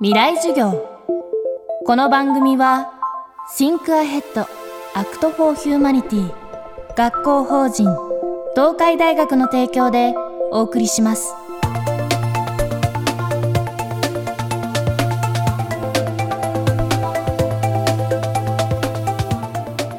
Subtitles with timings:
[0.00, 0.88] 未来授業。
[1.84, 2.92] この番組は
[3.58, 4.46] Think Ahead
[4.94, 6.32] Act for Humanity
[6.94, 7.88] 学校法人
[8.54, 10.14] 東海大学の提供で
[10.52, 11.34] お送りします。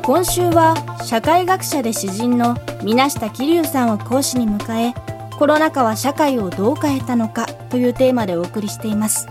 [0.02, 4.94] 今週は社会学者で詩人の水下桐生さんを講師に迎え
[5.38, 9.28] コロナ禍は社会をどう変えたのかというテーマでお送りしています。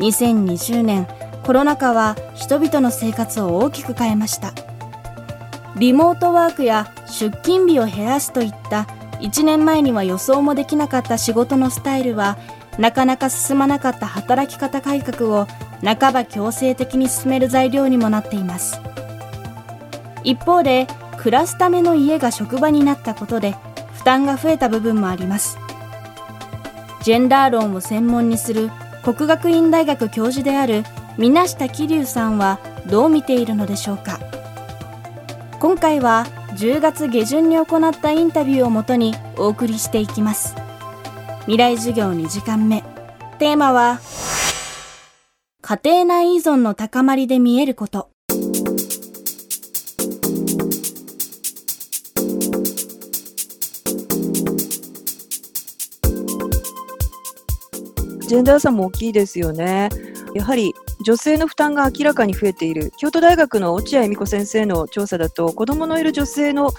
[0.00, 1.06] 2020年
[1.44, 4.52] コロナ禍は人々の生活を大きく変えました。
[5.76, 8.86] リモートワークや出勤日を減らすといった
[9.20, 12.38] 1年前には予想もできなかった仕事のスタイルは
[12.78, 15.46] なかなか進まなかった働き方改革を
[15.84, 18.80] 半ば強制的に進める材料にもなっています。
[20.24, 20.86] 一方で
[21.18, 23.54] 暮らすための家が職場になったことで
[23.92, 25.58] 負担が増えた部分もあります。
[27.02, 28.70] ジェンダー論を専門にする
[29.02, 30.84] 国学院大学教授である
[31.16, 34.20] 水下桐生さんはどう見ているのでしょうか。
[35.58, 36.26] 今回は
[36.56, 40.54] 10月下旬に行ったインタビューをもとにお送りしていきます。
[41.42, 42.82] 未来授業2時間目。
[43.38, 44.00] テーマは
[45.62, 48.10] 家庭内依存の高まりで見えること。
[58.30, 59.88] ジェンダー差も大きいですよね。
[60.36, 62.92] やはり女性の負担が明らかに増えている。
[62.96, 66.70] 京都大学の落合美子先生の調査だと、子供のいる女性の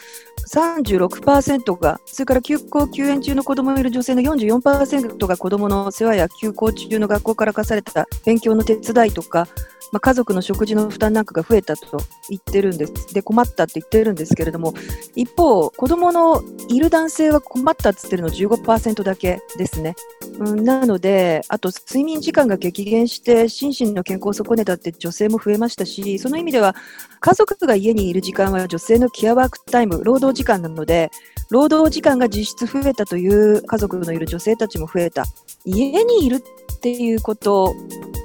[0.50, 9.50] 36%が、それから休校休園中の子供のいる女性の44%が子供の世話や休校中の学校から課された勉強の手伝いとか、
[9.92, 13.14] まあ、家族の食事の負担なんかが増えたと言ってるんです。
[13.14, 14.74] で、困ったって言ってるんですけれども、
[15.16, 19.96] 一方、子供のいる男性は困ったって言ってるの15%だけですね。
[20.40, 26.76] うん、なので、あと睡眠時間が激減して心身の健康を損ねたって女性も増えましたし、その意味では
[27.20, 31.12] 家族が家にいる時間は女性のケアワークタイム、労働時間なので、
[31.50, 35.26] 労働時間が実質増えたという家族のいる女性たちも増えた。
[35.66, 37.76] 家にいるっていうこと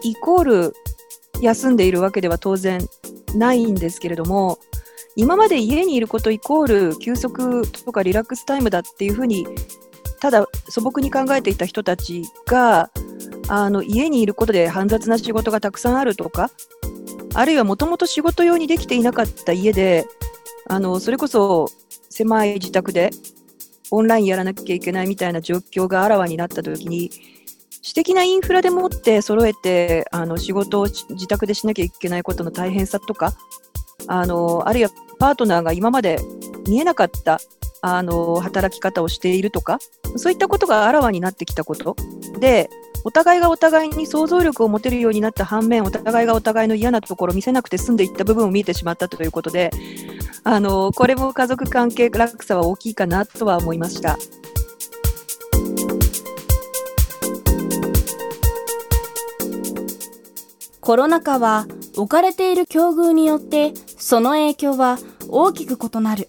[0.03, 0.75] イコール
[1.41, 2.81] 休んでいるわけでは当然
[3.35, 4.59] ないんですけれども、
[5.17, 9.47] 今まで家にいることイコール休息とかリラックスタイムだっていうふうに、
[10.21, 12.91] ただ素朴に考えていた人たちが、
[13.49, 16.51] あの家にいることで煩雑な仕事がたくさんあるとか、
[17.35, 20.07] あるいはもともと仕事用にできていなかった家で、
[20.69, 21.69] あのそれこそ
[22.11, 23.11] 狭い自宅で
[23.91, 27.11] オンラインやらなきゃいけないみたいな状況があらわになったときに、
[27.83, 33.33] 私的なインフラでもって揃えてあの仕事を自宅でしなきゃいけないことの大変さとか
[34.09, 34.91] あのあるいは
[35.21, 36.19] パートナーが今まで
[36.67, 37.39] 見えなかった
[37.83, 39.79] あの働き方をしているとか
[40.17, 41.97] そういったことがあらわになってきたこと
[42.39, 42.71] で
[43.05, 49.71] お互いがお互いに想像力を持てるようになった反面お互いがお互いの嫌なところを見せなくて済んでいった部分を見えてしまったということで
[50.45, 54.19] あのこれも家族関係落差は大きいかなとは思いました。
[60.87, 61.67] コロナ禍は
[61.97, 66.29] 置かれている境遇によってその影響は大きく異なる。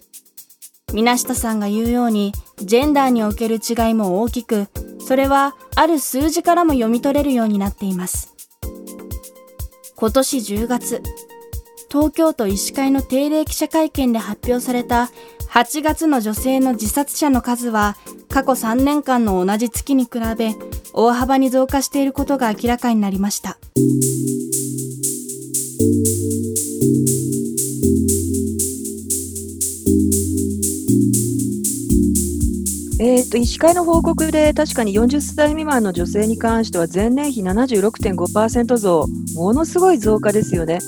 [0.92, 4.68] 水下さんが言うようにジェンダーにおける違いも大きく、
[5.00, 8.34] それはある数字からも読み取れるようになっています。
[9.96, 11.02] 今年10月、
[11.90, 15.10] 東京都医師会の定例記者会見で発表された
[15.50, 17.96] 8月の女性の自殺者の数は
[18.28, 20.54] 過去3年間の同じ月に比べ
[20.92, 23.58] 大幅に増加していることが明らかになりました。
[33.00, 40.80] えーと、医師会の報告で確かに40歳未満の女性に関しては前年比76.5%増、ものすごい増加ですよね。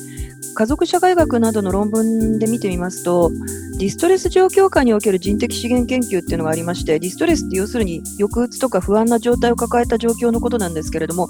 [0.56, 3.30] 家族社会学などの論文で見てみますと、
[3.78, 11.28] ディストレス状況下における人的資源研究っていうのがありまして、ディストレスって要するに抑うつとか不安な状態を抱えた状況のことなんですけれども、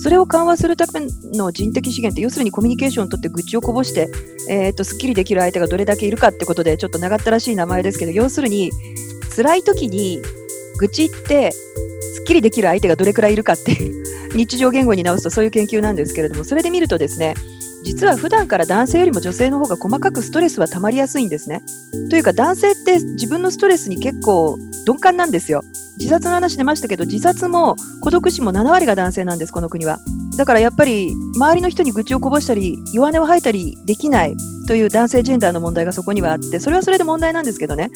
[0.00, 1.00] それを緩和するため
[1.36, 4.08] の人的資源って要するにコミュニケーションをとって愚痴をこぼして、
[4.48, 8.70] えーと、すっきりできる相手がどれだけいるかってことでちょっと長ったらしい名前ですけど、要するに
[9.34, 10.20] 辛い時に
[10.78, 13.76] 愚痴ってすっきりできる相手がどれくらいいるかって
[14.34, 17.34] 日常言語に直すとそういう研究なんですけれども、それで見るとですね、
[17.82, 21.62] 実は普段から男性よりも女性の方が細かくストレスは溜まりやすいんですね。
[22.10, 25.62] というか男性って自分のストレスに結構鈍感なんですよ。
[25.98, 29.98] 自殺の話出ましたけど自殺も孤独死も7割が男性なんですこの国は。
[30.40, 34.34] だからやっぱり周りの人に愚痴をこぼしたり弱音を吐いたりできない
[34.66, 37.90] という男性ジェンダーの問題がそこにはあってそれはそれで問題なんですけどね。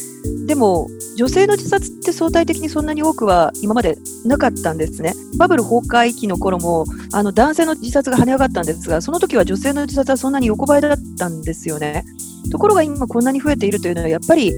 [0.47, 3.97] でも女性の自殺って相対的にそんなに多くは今まで
[4.27, 5.15] なかったんですね。
[5.39, 12.05] バブル崩壊期の頃もあの男性の自殺が跳ね上がったんですがその時は女性の自殺はそんなに横ばいだったんですよね。
[12.51, 14.53] ところが今こんなに増えているというのはやっぱり、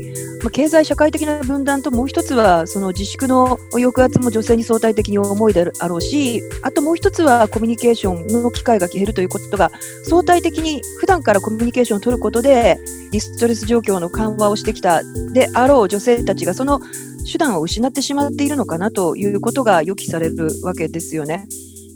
[0.46, 9.72] まあ、経済社会的な分断ともう一つはその自粛の抑圧も女性に相対的に重いであろうしあともう一つはコミュニケーションの機会が減るということが
[10.04, 12.78] 相対的に普段からコミュニケーションを取ることで
[13.10, 15.02] ディストレス状況の緩和をしてきた
[15.32, 16.80] であろう女性たちがその
[17.28, 21.48] 手段を失ってしまっているのかなということが予期されるわけですよね。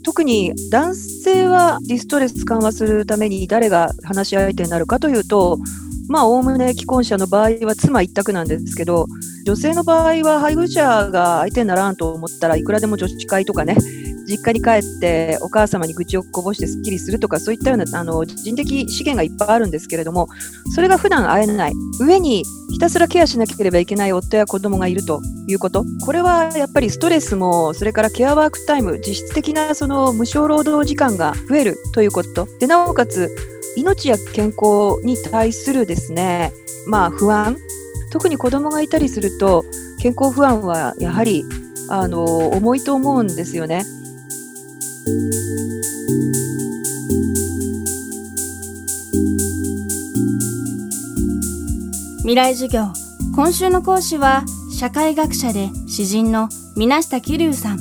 [0.03, 5.59] 特に男性はディストレス緩和するために誰が話し相手になるかというと、
[6.07, 9.07] まあ、おおむね既婚者の場合は妻一択なんですけど、
[9.45, 13.75] 女性の場合は配偶者が相手にならんと思ったらいくらでも女子会とかね、
[14.31, 20.29] 実家に帰ってお母様に愚痴をこぼしてすっきりするとかそういったようなあの人的資源がいっぱいあるんですけれども
[20.73, 21.73] それが普段会えない。
[21.99, 25.83] 上にひたすらケアしなければいけない夫や子供がいるということ。
[26.05, 32.47] これはやっぱりストレスもそれからケアワークタイム実質的なその無償労働時間が増えるということ。
[32.59, 33.29] でなおかつ
[33.75, 36.53] 命や健康に対するですね
[36.87, 37.57] まあ不安。
[38.11, 39.63] 特に子供がいたりすると
[39.99, 41.45] 健康不安はやはり
[41.89, 43.83] あの重いと思うんですよね。
[52.31, 52.93] 未来授業。
[53.35, 56.47] 今週の講師は社会学者で詩人の
[56.77, 57.79] 水下桐生さん。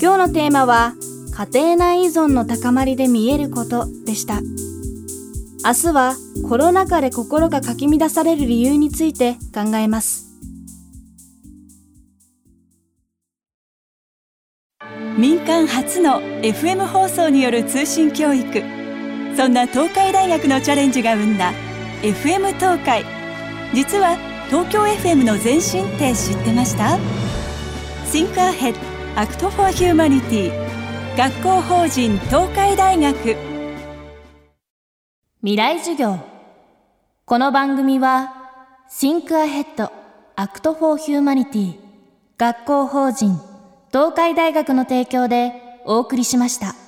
[0.00, 0.94] 今日のテーマは
[1.34, 4.42] 家庭内依存の高まりで見えることでした。
[5.64, 6.14] 明日は
[6.48, 10.26] コロナ禍で心がかき乱される理由について考えます。
[15.18, 18.62] 民間初の FM 放送による通信教育。
[19.36, 21.52] そんな東海大学のチャレンジが生んだ
[22.02, 23.15] FM 東海。
[23.74, 24.16] 実は
[24.48, 26.98] 東京 FM の前身って知ってました
[28.12, 28.74] ？Think Ahead
[29.16, 30.52] Act for Humanity
[31.16, 33.36] 学校法人東海大学。
[35.42, 36.18] 未来授業。
[37.24, 38.32] この番組は
[38.90, 39.90] Think Ahead
[40.36, 41.74] Act for Humanity
[42.38, 43.40] 学校法人
[43.88, 46.85] 東海大学の提供でお送りしました。